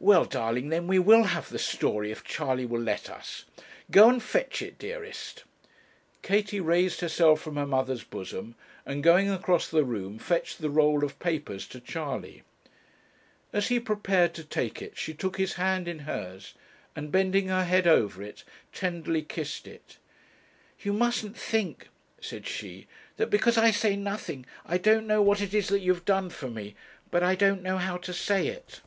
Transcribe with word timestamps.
'Well, 0.00 0.26
darling, 0.26 0.68
then 0.68 0.86
we 0.86 1.00
will 1.00 1.24
have 1.24 1.48
the 1.50 1.58
story, 1.58 2.12
if 2.12 2.22
Charley 2.22 2.64
will 2.64 2.80
let 2.80 3.10
us. 3.10 3.44
Go 3.90 4.08
and 4.08 4.22
fetch 4.22 4.62
it, 4.62 4.78
dearest.' 4.78 5.42
Katie 6.22 6.60
raised 6.60 7.00
herself 7.00 7.40
from 7.40 7.56
her 7.56 7.66
mother's 7.66 8.04
bosom, 8.04 8.54
and, 8.86 9.02
going 9.02 9.28
across 9.28 9.66
the 9.66 9.82
room, 9.82 10.20
fetched 10.20 10.60
the 10.60 10.70
roll 10.70 11.02
of 11.04 11.18
papers 11.18 11.66
to 11.66 11.80
Charley. 11.80 12.44
As 13.52 13.70
he 13.70 13.80
prepared 13.80 14.34
to 14.34 14.44
take 14.44 14.80
it 14.80 14.96
she 14.96 15.12
took 15.14 15.36
his 15.36 15.54
hand 15.54 15.88
in 15.88 15.98
hers, 15.98 16.54
and, 16.94 17.10
bending 17.10 17.48
her 17.48 17.64
head 17.64 17.88
over 17.88 18.22
it, 18.22 18.44
tenderly 18.72 19.22
kissed 19.22 19.66
it. 19.66 19.96
'You 20.80 20.92
mustn't 20.92 21.36
think,' 21.36 21.88
said 22.20 22.46
she, 22.46 22.86
'that 23.16 23.30
because 23.30 23.58
I 23.58 23.72
say 23.72 23.96
nothing, 23.96 24.46
I 24.64 24.78
don't 24.78 25.08
know 25.08 25.22
what 25.22 25.40
it 25.40 25.52
is 25.52 25.66
that 25.70 25.80
you've 25.80 26.04
done 26.04 26.30
for 26.30 26.46
me; 26.48 26.76
but 27.10 27.24
I 27.24 27.34
don't 27.34 27.64
know 27.64 27.78
how 27.78 27.96
to 27.96 28.12
say 28.12 28.46
it.' 28.46 28.80